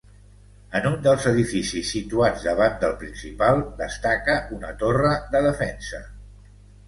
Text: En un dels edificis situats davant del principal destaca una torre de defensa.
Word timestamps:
En 0.77 0.85
un 0.89 0.93
dels 1.07 1.25
edificis 1.31 1.89
situats 1.95 2.45
davant 2.47 2.79
del 2.83 2.95
principal 3.03 3.61
destaca 3.83 4.37
una 4.57 4.75
torre 4.85 5.11
de 5.35 5.43
defensa. 5.49 6.01